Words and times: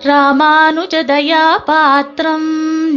ராமானுஜதயா 0.00 1.44
பாத்திரம் 1.66 2.48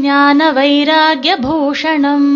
ஞான 0.02 0.50
வைராகியபூஷணம் 0.52 2.32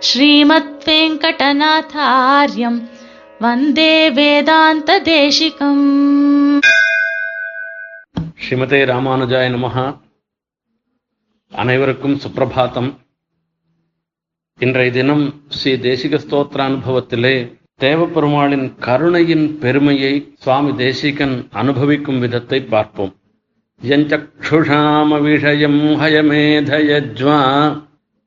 ஸ்ரீமத் 0.00 0.72
வெங்கடநாதாரியம் 0.86 2.78
வந்தே 3.40 3.94
வேதாந்த 4.10 4.98
தேசிகம் 5.08 5.84
ஸ்ரீமதே 8.42 8.80
ராமானுஜாய 8.84 9.48
நமஹா 9.50 9.86
அனைவருக்கும் 11.52 12.20
சுப்பிரபாதம் 12.24 12.90
இன்றைய 14.58 14.90
தினம் 14.90 15.24
ஸ்ரீ 15.50 15.72
தேசிக 15.80 16.18
ஸ்தோத்திர 16.18 16.62
அனுபவத்திலே 16.64 17.36
தேவப்பெருமாளின் 17.82 18.66
கருணையின் 18.86 19.46
பெருமையை 19.62 20.12
சுவாமி 20.42 20.72
தேசிகன் 20.82 21.36
அனுபவிக்கும் 21.60 22.20
விதத்தை 22.24 22.58
பார்ப்போம். 22.74 23.12
யஞ்சக்ஷுஷாம 23.80 25.20
விஷயம் 25.22 25.80
ஹயமேதயஜ்வா 26.02 27.38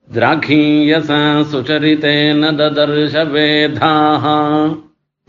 திராகீயசா 0.09 1.20
சுச்சரித்தேன 1.52 2.49
ததர்ஷ 2.59 3.13
வேதாः 3.34 4.26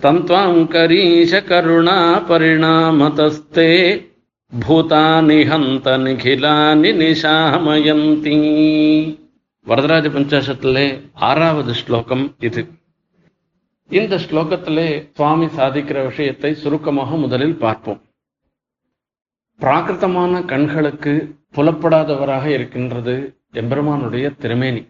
தந்த்வாங்கரீஷ 0.01 1.43
கருணா 1.51 1.99
பரிணாமதஸ்தே 2.31 3.71
பூதானி 4.53 5.39
ஹந்த 5.51 5.87
நிகிலானி 6.07 6.91
நிஷாமயந்தி. 7.03 8.41
வரதராஜ 9.67 10.07
பஞ்சாசத்திலே 10.17 10.87
ஆறாவது 11.29 11.75
ஸ்லோகம் 11.75 12.27
இது. 12.49 12.65
இந்த 13.91 14.15
ஸ்லோகத்திலே 14.23 14.87
சுவாமி 15.17 15.47
சாதிக்கிற 15.57 15.99
விஷயத்தை 16.07 16.51
சுருக்கமாக 16.55 17.17
முதலில் 17.17 17.59
பார்ப்போம். 17.65 18.01
பிராகிருத்தமான 19.61 20.45
கண்களுக்கு 20.45 21.13
புலப்படாதவராக 21.57 22.47
இருக்கின்றது 22.47 23.15
எம்பெருமானுடைய 23.61 24.27
திருமேனி. 24.43 24.83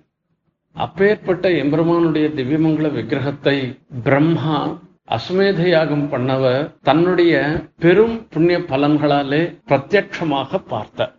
அப்பேற்பட்ட 0.77 1.49
எம்பெருமானுடைய 1.63 2.29
திவ்யமங்கல 2.39 2.89
விக்கிரகத்தை 2.97 3.57
பிரம்மா 4.07 4.59
அஸ்வமேத 5.17 5.67
யாகம் 5.69 6.07
பண்ணவர் 6.13 6.63
தன்னுடைய 6.83 7.35
பெரும் 7.85 8.17
புண்ணிய 8.33 8.59
பலன்களாலே 8.71 9.43
பிரத்யட்சமாக 9.69 10.61
பார்த்தார். 10.73 11.13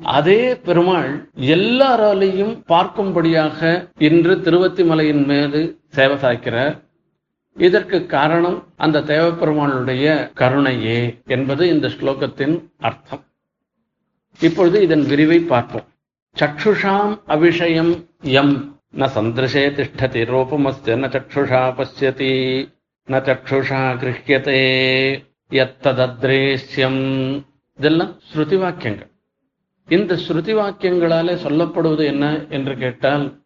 அதே 0.00 0.40
பெருமாள் 0.66 1.10
எல்லாராலையும் 1.56 2.54
பார்க்கும்படியாக 2.72 3.60
இன்று 4.08 4.34
திருவத்திமலையின் 4.46 5.24
மீது 5.24 5.60
சேவை 5.88 6.16
சாய்க்கிறார். 6.24 6.74
இதற்கு 7.56 8.06
காரணம் 8.06 8.66
அந்த 8.76 9.00
தேவப்பெருமானுடைய 9.00 10.32
கருணையே 10.34 11.22
என்பது 11.26 11.68
இந்த 11.68 11.88
ஸ்லோகத்தின் 11.88 12.64
அர்த்தம். 12.78 13.24
இப்பொழுது 14.40 14.82
இதன் 14.82 15.02
விரிவை 15.02 15.38
பார்ப்போம். 15.38 15.84
சக்ஷுஷாம் 16.40 17.20
அபிஷயம் 17.28 18.04
எம் 18.20 18.80
ந 18.96 19.08
சந்திருஷே 19.14 19.64
திஷ்டதி. 19.78 20.22
ரூபமஸ்ய 20.32 20.96
ந 21.02 21.08
சக்ஷுஷா 21.16 21.74
பசியதி 21.74 22.32
ந 23.08 23.14
சக்ஷுஷா 23.28 23.82
கிருஹ்யதே. 24.02 24.60
எத்ததத்ரேஷ்யம் 25.50 27.02
இதெல்லாம் 27.76 28.20
ஸ்ருதி 28.34 28.58
வாக்கியங்கள். 28.58 29.10
இந்த 29.88 30.14
ஸ்ருதி 30.14 30.54
வாக்கியங்களாலே 30.54 31.34
சொல்லப்படுவது 31.46 32.04
என்ன 32.04 32.46
என்று 32.48 32.76
கேட்டால் 32.76 33.41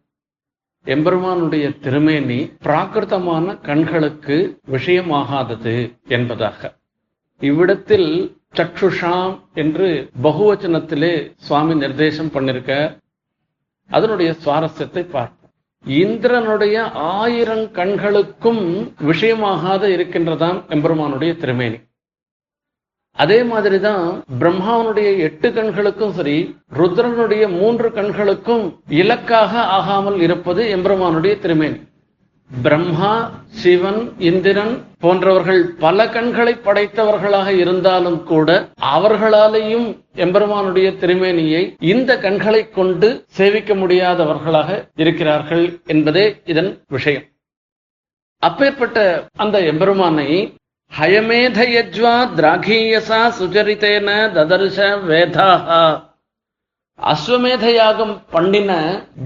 எம்பெருமானுடைய 0.93 1.79
திருமேனி 1.79 2.37
பிராகிருதமான 2.63 3.61
கண்களுக்கு 3.61 4.35
விஷயமாகாதது 4.71 5.73
என்பதாக. 6.07 6.59
இவ்விடத்தில் 7.39 8.37
சக்ஷுஷாம் 8.55 9.33
என்று 9.53 10.09
பகுவச்சனத்திலே 10.23 11.31
சுவாமி 11.35 11.73
நிர்தேசம் 11.73 12.31
பண்ணிருக்க 12.33 12.99
அதனுடைய 13.89 14.35
சுவாரஸ்யத்தை 14.45 15.03
பார்ப்போம். 15.09 15.51
இந்திரனுடைய 15.85 16.77
ஆயிரம் 16.91 17.71
கண்களுக்கும் 17.71 18.63
விஷயமாகாத 19.07 19.83
இருக்கின்றதாம் 19.97 20.61
எம்பெருமானுடைய 20.69 21.35
திருமேனி. 21.35 21.79
அதே 23.21 23.37
மாதிரிதான் 23.43 24.05
பிரம்மாவனுடைய 24.39 25.09
எட்டு 25.27 25.47
கண்களுக்கும் 25.53 26.15
சரி 26.17 26.37
ருத்ரனுடைய 26.77 27.43
மூன்று 27.59 27.87
கண்களுக்கும் 27.91 28.65
இலக்காக 29.01 29.61
ஆகாமல் 29.77 30.19
இருப்பது 30.25 30.61
எம்பெருமானுடைய 30.75 31.35
திருமேனி. 31.43 31.79
பிரம்மா 32.49 33.13
சிவன் 33.61 34.01
இந்திரன் 34.27 34.75
போன்றவர்கள் 34.99 35.61
பல 35.85 36.05
கண்களை 36.09 36.53
படைத்தவர்களாக 36.67 37.49
இருந்தாலும் 37.63 38.19
கூட 38.23 38.49
அவர்களாலேயும் 38.93 39.87
எம்பெருமானுடைய 40.25 40.89
திருமேனியை 41.01 41.63
இந்த 41.93 42.19
கண்களை 42.25 42.61
கொண்டு 42.69 43.09
சேவிக்க 43.39 43.73
முடியாதவர்களாக 43.75 44.69
இருக்கிறார்கள் 44.95 45.65
என்பதே 45.85 46.25
இதன் 46.45 46.71
விஷயம். 46.87 47.25
அப்பேற்பட்ட 48.43 49.27
அந்த 49.43 49.57
எம்பெருமானை 49.71 50.29
ஹயமேதயஜ்வா 50.91 52.13
திராகீயசா 52.37 53.19
சுச்சரித்தேன 53.37 54.09
ததர்ஷ 54.35 54.77
வேதாஹா 55.09 55.81
அஸ்வமேத 56.99 57.65
யாகம் 57.73 58.13
பண்ணின 58.33 58.71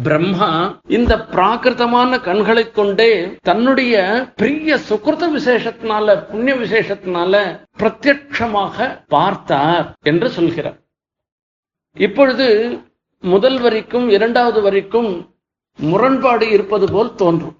பிரம்மா 0.05 0.49
இந்த 0.97 1.13
பிராகிருதமான 1.33 2.19
கண்களை 2.27 2.65
கொண்டே 2.71 3.11
தன்னுடைய 3.49 3.95
பிரிய 4.41 4.77
சுகிருத 4.89 5.29
விசேஷத்தினால 5.37 6.15
புண்ணிய 6.31 6.55
விசேஷத்தினால 6.63 7.43
பிரத்யட்சமாக 7.79 8.89
பார்த்தார் 9.15 9.87
என்று 10.11 10.29
சொல்கிறார். 10.37 10.77
இப்பொழுது 11.97 12.47
முதல் 13.23 13.59
வரிக்கும் 13.59 14.09
இரண்டாவது 14.09 14.61
வரிக்கும் 14.67 15.09
முரண்பாடு 15.79 16.45
இருப்பது 16.57 16.87
போல் 16.91 17.15
தோன்றும். 17.15 17.57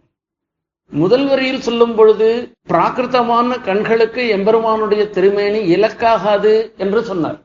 முதல் 0.92 1.24
வரியில் 1.28 1.64
சொல்லும் 1.66 1.94
பொழுது 1.98 2.28
பிராகிருத்தமான 2.72 3.58
கண்களுக்கு 3.68 4.24
எம்பெருமானுடைய 4.38 5.04
திருமேனி 5.16 5.62
இலக்காகாது 5.76 6.54
என்று 6.84 7.02
சொன்னார். 7.10 7.38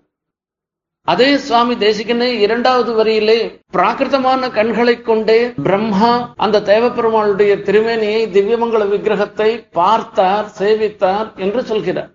அதே 1.08 1.28
சுவாமி 1.44 1.74
தேசிகனே 1.84 2.28
இரண்டாவது 2.44 2.92
வரியிலே 2.94 3.38
பிராகிருத்தமான 3.76 4.50
கண்களை 4.56 4.96
கொண்டே 5.02 5.38
பிரம்மா 5.66 6.10
அந்த 6.44 6.62
தேவப்பெருமானுடைய 6.72 7.52
திருமேனியை 7.68 8.22
திவ்யமங்கல 8.36 8.88
விக்கிரகத்தை 8.92 9.50
பார்த்தார் 9.78 10.50
சேவித்தார் 10.58 11.28
என்று 11.46 11.62
சொல்கிறார். 11.70 12.10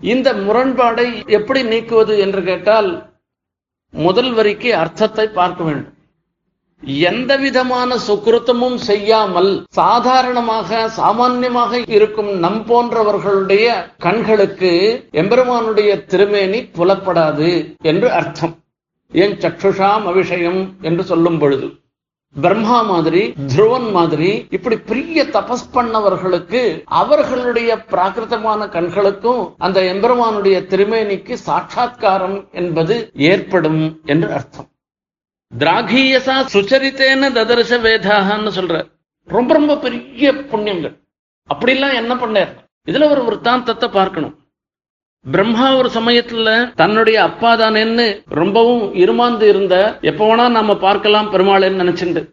இந்த 0.00 0.28
முரண்பாடை 0.46 1.08
எப்படி 1.38 1.62
நீக்குவது 1.72 2.16
என்று 2.26 2.42
கேட்டால் 2.50 2.90
முதல் 3.94 4.32
வரிக்கு 4.38 4.70
அர்த்தத்தை 4.82 5.28
பார்க்க 5.40 5.60
வேண்டும். 5.64 5.95
எந்த 6.82 7.36
விதமான 7.36 7.96
சுக்கிருத்தமும் 8.06 8.76
செய்யாமல் 8.88 9.50
சாதாரணமாக 9.70 10.88
சாமான்யமாக 10.96 11.80
இருக்கும் 11.86 12.30
நம் 12.38 12.60
போன்றவர்களுடைய 12.68 13.66
கண்களுக்கு 13.98 14.70
எம்பெருமானுடைய 15.12 16.04
திருமேனி 16.04 16.60
புலப்படாது 16.78 17.50
என்று 17.82 18.10
அர்த்தம். 18.10 18.54
ஏன் 19.12 19.34
சக்ஷுஷாம் 19.36 20.06
அபிஷயம் 20.12 20.60
என்று 20.80 21.04
சொல்லும் 21.04 21.38
பொழுது 21.38 21.68
பிரம்மா 22.36 22.78
மாதிரி 22.82 23.34
துருவன் 23.56 23.90
மாதிரி 23.90 24.30
இப்படி 24.50 24.76
பெரிய 24.76 25.24
தபஸ் 25.24 25.66
பண்ணவர்களுக்கு 25.74 26.62
அவர்களுடைய 26.84 27.70
பிராகிருதமான 27.90 28.68
கண்களுக்கும் 28.68 29.42
அந்த 29.58 29.80
எம்பெருமானுடைய 29.92 30.58
திருமேனிக்கு 30.70 31.34
சாட்சா்காரம் 31.48 32.38
என்பது 32.52 32.96
ஏற்படும் 33.14 33.82
என்று 34.04 34.32
அர்த்தம். 34.32 34.65
திராகீயசா 35.58 36.34
சுச்சரித்தேன 36.52 37.28
ததர்ச 37.36 37.76
வேதாகன்னு 37.84 38.50
சொல்ற. 38.56 38.90
ரொம்ப 39.24 39.54
ரொம்ப 39.54 39.76
பெரிய 39.76 40.32
புண்ணியங்கள். 40.32 40.94
அப்படிலாம் 41.54 41.94
என்ன 41.94 42.14
பண்ணார்? 42.14 42.48
இதுல 42.86 43.10
ஒரு 43.10 43.22
விற்த்தாந்தத்தை 43.22 43.88
பார்க்கணும். 43.88 44.38
பிரம்மா 45.30 45.76
ஒரு 45.76 45.90
சமயத்துல 45.94 46.74
தன்னுடைய 46.74 47.22
அப்பா 47.22 47.56
தானேன்னு 47.56 48.22
ரொம்பவும் 48.28 48.94
இருமாந்து 48.94 49.42
இருந்த 49.42 49.98
எப்ப 50.00 50.34
வேணா 50.34 50.50
நாம 50.50 50.76
பார்க்கலாம் 50.76 51.32
பெருமாள்னு 51.32 51.80
நினைச்சுண்டு. 51.82 52.32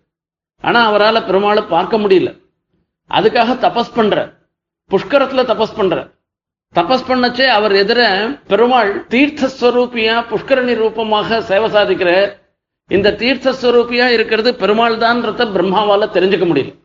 ஆனா 0.62 0.86
அவரால் 0.86 1.25
பெருமாளை 1.25 1.68
பார்க்க 1.68 1.98
முடியல. 1.98 2.39
அதுக்காக 3.09 3.56
தபஸ் 3.65 3.95
பண்ற. 3.95 4.33
புஷ்கரத்துல 4.92 5.45
தபஸ் 5.51 5.77
பண்ற. 5.77 6.09
தபஸ் 6.75 7.07
பண்ணச்சே 7.07 7.48
அவர் 7.48 7.71
எதிர 7.71 8.01
பெருமாள் 8.48 9.06
தீர்த்தஸ்வரூபியா 9.09 10.15
புஷ்கரணி 10.31 10.75
ரூபமாக 10.75 11.42
சேவை 11.42 11.69
சாதிக்கிற 11.71 12.42
இந்த 12.89 13.12
தீர்த்தஸ்வரூபியா 13.12 14.07
இருக்கிறது 14.07 14.56
பெருமாள் 14.56 14.95
தான்றத 14.95 15.45
பிரம்மாவால 15.57 16.07
தெரிஞ்சுக்க 16.13 16.45
முடியல. 16.50 16.81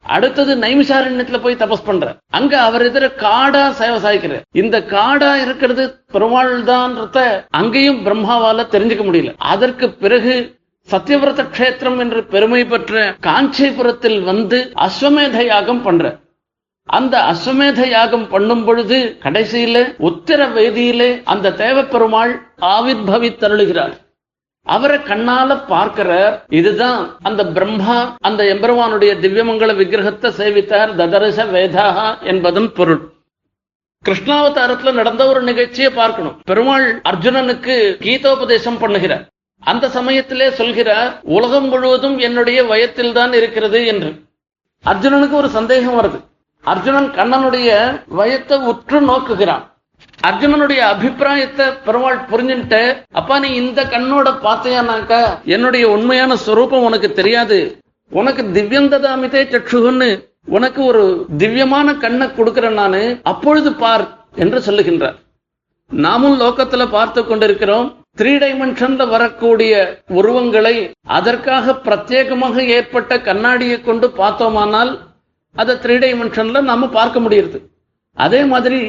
அடுத்தது 0.00 0.56
நைமிஷாரண்யத்துல 0.56 1.40
போய் 1.42 1.54
தபஸ் 1.54 1.84
பண்ற. 1.84 2.16
அங்க 2.30 2.60
அவர் 2.60 2.82
எதிர 2.82 3.06
காடா 3.24 3.70
சேவை 3.70 4.40
இந்த 4.52 4.80
காடா 4.80 5.40
இருக்கிறது 5.42 6.04
பெருமாள் 6.12 6.64
தான்றத 6.64 7.44
அங்கேயும் 7.50 8.06
பிரம்மாவால 8.06 8.66
தெரிஞ்சுக்க 8.74 9.04
முடியல. 9.08 9.34
அதற்கு 9.36 9.90
பிறகு 9.90 10.58
சத்தியவிரத 10.90 11.42
கஷேத்திரம் 11.42 11.98
என்று 11.98 12.24
பெருமை 12.24 12.64
பெற்ற 12.64 13.14
காஞ்சிபுரத்தில் 13.20 14.22
வந்து 14.22 14.72
அஸ்வமேத 14.74 15.46
யாகம் 15.46 15.82
பண்ற. 15.82 16.18
அந்த 16.84 17.34
அஸ்வமேத 17.34 17.88
யாகம் 17.88 18.28
பண்ணும் 18.28 18.64
பொழுது 18.64 19.16
கடைசியில 19.22 19.94
உத்தர 19.96 20.46
வேதியிலே 20.46 21.22
அந்த 21.24 21.50
தேவப்பெருமாள் 21.50 22.40
ஆவிர்பவித்தருளுகிறார். 22.60 23.92
அவரை 24.74 24.98
கண்ணால 25.10 25.56
பார்க்கிறார். 25.72 26.34
இதுதான் 26.58 27.00
அந்த 27.28 27.42
பிரம்மா 27.56 27.96
அந்த 28.28 28.40
எம்பெருமானுடைய 28.54 29.12
திவ்யமங்கல 29.24 29.74
விக்கிரகத்தை 29.80 30.30
சேவித்தார். 30.40 30.92
ததரச 31.00 31.46
வேதாகா 31.54 32.06
என்பதன் 32.32 32.70
பொருள். 32.78 33.02
கிருஷ்ணாவதாரத்துல 34.04 34.92
நடந்த 34.98 35.22
ஒரு 35.30 35.40
நிகழ்ச்சியை 35.48 35.90
பார்க்கணும். 35.98 36.36
பெருமாள் 36.50 36.86
அர்ஜுனனுக்கு 37.10 37.76
கீதோபதேசம் 38.06 38.80
பண்ணுகிறார். 38.84 39.24
அந்த 39.62 39.88
சமயத்திலே 39.96 40.46
சொல்கிறார் 40.60 41.10
உலகம் 41.36 41.68
முழுவதும் 41.72 42.16
என்னுடைய 42.26 42.60
வயத்தில் 42.70 43.16
தான் 43.18 43.32
இருக்கிறது 43.40 43.80
என்று. 43.92 44.10
அர்ஜுனனுக்கு 44.84 45.36
ஒரு 45.42 45.50
சந்தேகம் 45.58 45.98
வருது. 46.00 46.18
அர்ஜுனன் 46.64 47.10
கண்ணனுடைய 47.18 47.68
வயத்தை 48.18 48.56
உற்று 48.70 48.98
நோக்குகிறான். 49.10 49.64
அர்ஜுனனுடைய 50.28 50.80
அபிப்பிராயத்தை 50.92 51.66
பெருமாள் 51.84 52.18
புரிஞ்சுட்டு 52.30 52.80
அப்பா 53.20 53.36
நீ 53.44 53.50
இந்த 53.62 53.80
கண்ணோட 53.92 54.28
பார்த்தையானாக்கா 54.44 55.20
என்னுடைய 55.54 55.84
உண்மையான 55.94 56.32
ஸ்வரூபம் 56.44 56.86
உனக்கு 56.88 57.08
தெரியாது. 57.20 57.58
உனக்கு 58.12 58.42
திவ்யந்ததாமிதே 58.56 59.42
சற்றுகுன்னு 59.52 60.10
உனக்கு 60.56 60.80
ஒரு 60.90 61.02
திவ்யமான 61.40 61.88
கண்ணை 62.04 62.26
கொடுக்கிறேன் 62.30 62.78
நானு 62.80 63.02
அப்பொழுது 63.32 63.70
பார் 63.82 64.04
என்று 64.42 64.58
சொல்லுகின்றார். 64.66 65.16
நாமும் 65.90 66.36
லோகத்துல 66.42 66.82
பார்த்து 66.96 67.20
கொண்டிருக்கிறோம் 67.24 67.88
த்ரீ 68.18 68.32
டைமென்ஷன்ல 68.42 69.02
வரக்கூடிய 69.08 69.72
உருவங்களை 70.18 70.76
அதற்காக 71.18 71.74
பிரத்யேகமாக 71.86 72.66
ஏற்பட்ட 72.76 73.18
கண்ணாடியை 73.28 73.78
கொண்டு 73.88 74.06
பார்த்தோமானால் 74.20 74.92
அதை 75.56 75.74
த்ரீ 75.84 75.94
டைமென்ஷன்ல 76.04 76.60
நாம 76.70 76.88
பார்க்க 76.98 77.26
முடியுது 77.26 77.60
அதே 78.16 78.40
மாதிரி 78.52 78.80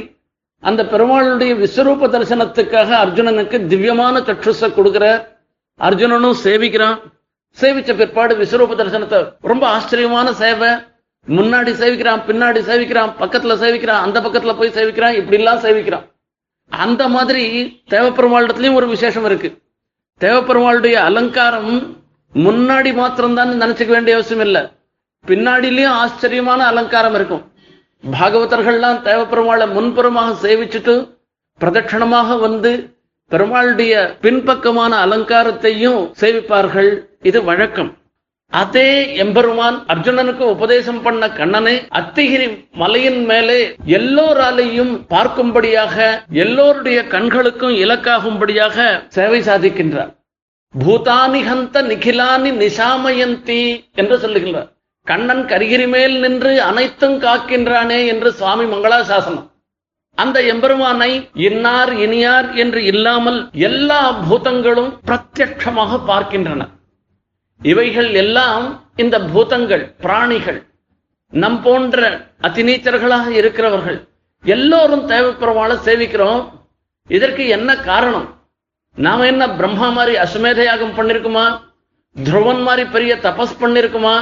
அந்த 0.63 0.81
பெருமாளுடைய 0.91 1.51
விஸ்வரூப 1.61 2.07
தரிசனத்துக்காக 2.13 2.89
அர்ஜுனனுக்கு 3.03 3.57
திவ்யமான 3.71 4.19
சற்றுச 4.19 4.67
கொடுக்கிறார் 4.77 5.21
அர்ஜுனனும் 5.79 6.37
சேவிக்கிறான். 6.43 6.97
சேவிச்ச 7.57 7.91
பிற்பாடு 7.97 8.33
விஸ்வரூப 8.41 8.75
தரிசனத்தை 8.81 9.19
ரொம்ப 9.51 9.63
ஆச்சரியமான 9.67 10.33
சேவை. 10.41 10.69
முன்னாடி 11.27 11.71
சேவிக்கிறான் 11.81 12.21
பின்னாடி 12.27 12.59
சேவிக்கிறான் 12.69 13.11
பக்கத்துல 13.21 13.55
சேவிக்கிறான் 13.63 14.03
அந்த 14.05 14.17
பக்கத்துல 14.19 14.53
போய் 14.59 14.75
சேவிக்கிறான் 14.77 15.17
இப்படி 15.19 15.37
எல்லாம் 15.37 15.63
சேவிக்கிறான். 15.65 16.05
அந்த 16.71 17.03
மாதிரி 17.15 17.43
தேவப்பெருமாளிடத்துலயும் 17.89 18.79
ஒரு 18.79 18.87
விசேஷம் 18.87 19.25
இருக்கு. 19.25 19.49
தேவப்பெருமாளுடைய 20.19 20.95
அலங்காரம் 21.09 21.73
முன்னாடி 22.33 22.91
மாத்திரம்தான் 22.93 23.51
நினைச்சுக்க 23.63 23.91
வேண்டிய 23.95 24.17
அவசியம் 24.17 24.45
இல்லை. 24.45 24.61
பின்னாடிலயும் 25.25 25.97
ஆச்சரியமான 26.03 26.65
அலங்காரம் 26.71 27.15
இருக்கும். 27.19 27.43
பாகவதர்கள்லாம் 28.03 29.00
தேவப்பெருமாளை 29.07 29.65
முன்புறமாக 29.77 30.30
சேவிச்சுட்டு 30.44 30.95
பிரதட்சணமாக 31.62 32.39
வந்து 32.39 32.71
பெருமாளுடைய 33.31 33.94
பின்பக்கமான 34.21 34.92
அலங்காரத்தையும் 35.06 36.00
சேவிப்பார்கள். 36.21 36.89
இது 37.21 37.44
வழக்கம். 37.44 37.92
அதே 38.62 39.15
எம்பெருமான் 39.24 39.77
அர்ஜுனனுக்கு 39.92 40.45
உபதேசம் 40.56 41.01
பண்ண 41.01 41.30
கண்ணனை 41.30 41.75
அத்திகிரி 42.00 42.48
மலையின் 42.81 43.21
மேலே 43.25 43.59
எல்லோராலையும் 43.98 44.94
பார்க்கும்படியாக 45.13 46.25
எல்லோருடைய 46.44 47.07
கண்களுக்கும் 47.07 47.75
இலக்காகும்படியாக 47.83 49.06
சேவை 49.07 49.39
சாதிக்கின்றார். 49.42 50.12
பூதானிகந்த 50.74 51.77
நிகிலானி 51.92 52.51
நிசாமயந்தி 52.63 53.62
என்று 53.95 54.18
சொல்லுகின்றார். 54.18 54.69
கண்ணன் 55.07 55.45
கரிகிரி 55.51 55.88
மேல் 55.88 56.19
நின்று 56.19 56.51
அனைத்தும் 56.62 57.15
காக்கின்றானே 57.21 58.00
என்று 58.07 58.30
சுவாமி 58.31 58.63
மங்களாசாசனம். 58.63 59.48
அந்த 60.18 60.38
எம்பெருமானை 60.42 61.30
இன்னார் 61.48 61.92
இனியார் 62.06 62.48
என்று 62.53 62.83
இல்லாமல் 62.83 63.39
எல்லா 63.68 64.01
பூதங்களும் 64.12 64.92
பிரத்யட்சமாக 65.07 66.00
பார்க்கின்றன. 66.09 66.62
இவைகள் 67.62 68.09
எல்லாம் 68.13 68.65
இந்த 68.95 69.15
பூதங்கள் 69.33 69.83
பிராணிகள் 70.03 70.59
நம் 71.30 71.62
போன்ற 71.62 72.09
அதிநீச்சர்களாக 72.47 73.27
இருக்கிறவர்கள். 73.30 74.00
எல்லோரும் 74.44 75.07
தேவைப்பெருமாளை 75.07 75.75
சேவிக்கிறோம். 75.88 76.42
இதற்கு 77.07 77.47
என்ன 77.47 77.69
காரணம்? 77.89 78.27
நாம 78.97 79.25
என்ன 79.25 79.44
பிரம்மா 79.50 79.89
மாதிரி 79.89 80.13
அசுமேத 80.18 80.63
யாகம் 80.63 80.95
பண்ணிருக்குமா? 80.97 81.45
துருவன் 82.15 82.62
மாதிரி 82.62 82.89
பெரிய 82.89 83.15
தபஸ் 83.15 83.59
பண்ணிருக்குமா? 83.62 84.15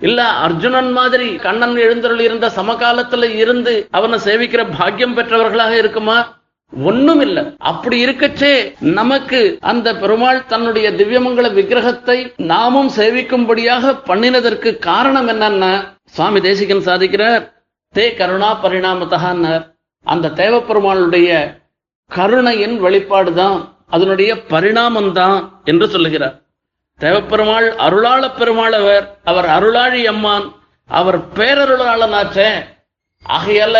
இல்ல 0.00 0.22
அர்ஜுனன் 0.22 0.92
மாதிரி 0.92 1.36
கண்ணன் 1.36 1.76
எழுந்தருள் 1.76 2.20
இருந்த 2.20 2.52
சமகாலத்துல 2.56 3.34
இருந்து 3.34 3.88
அவனை 3.90 4.18
சேவிக்கிற 4.18 4.78
பாக்கியம் 4.78 5.14
பெற்றவர்களாக 5.14 5.76
இருக்குமா? 5.76 6.36
ஒண்ணும் 6.72 7.20
இல்ல 7.20 7.54
அப்படி 7.58 8.06
இருக்கச்சே 8.06 8.52
நமக்கு 8.80 9.58
அந்த 9.60 9.96
பெருமாள் 9.96 10.46
தன்னுடைய 10.46 10.90
திவ்யமங்கல 10.90 11.52
விக்கிரகத்தை 11.52 12.32
நாமும் 12.36 12.88
சேவிக்கும்படியாக 12.88 13.94
பண்ணினதற்கு 14.06 14.78
காரணம் 14.78 15.28
என்னன்னா 15.28 15.70
சுவாமி 16.06 16.40
தேசிகன் 16.40 16.86
சாதிக்கிறார் 16.86 17.44
தே 17.94 18.14
கருணா 18.14 18.60
பரிணாமத்தகான்னார் 18.62 19.64
அந்த 20.06 20.28
தேவப்பெருமாளுடைய 20.28 21.30
கருணையின் 22.10 22.82
வெளிப்பாடுதான் 22.82 23.58
அதனுடைய 23.86 24.42
பரிணாமம் 24.48 25.12
தான் 25.12 25.62
என்று 25.64 25.88
சொல்லுகிறார். 25.88 26.36
தேவப்பெருமாள் 27.00 27.70
அருளாள 27.76 28.36
பெருமாள் 28.38 28.72
அவர் 28.72 29.18
அவர் 29.24 29.44
அருளாழி 29.44 30.04
அம்மான் 30.04 30.52
அவர் 30.86 31.18
பேரருளாளனாச்சே. 31.18 32.64
ஆகையால 33.28 33.78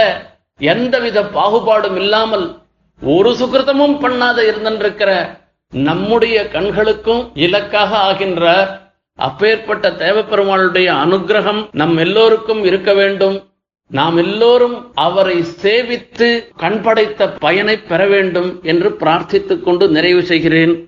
எந்தவித 0.59 1.23
பாகுபாடும் 1.23 1.97
இல்லாமல் 1.97 2.57
ஒரு 3.03 3.31
சுகிருதமும் 3.31 3.99
பண்ணாத 4.01 4.39
இருந்திருக்கிற 4.39 5.41
நம்முடைய 5.71 6.49
கண்களுக்கும் 6.49 7.31
இலக்காக 7.35 7.97
ஆகின்றார். 7.97 8.81
அப்பேற்பட்ட 9.15 9.91
தேவப்பெருமாளுடைய 9.91 10.89
அனுகிரகம் 11.05 11.69
நம் 11.73 11.97
எல்லோருக்கும் 11.97 12.65
இருக்க 12.65 12.95
வேண்டும். 12.95 13.51
நாம் 13.87 14.17
எல்லோரும் 14.17 14.95
அவரை 14.95 15.45
சேவித்து 15.63 16.49
கண்படைத்த 16.59 17.37
பயனை 17.39 17.77
பெற 17.77 18.07
வேண்டும் 18.07 18.61
என்று 18.63 18.89
பிரார்த்தித்துக் 18.89 19.63
கொண்டு 19.63 19.89
நிறைவு 19.89 20.23
செய்கிறேன். 20.23 20.88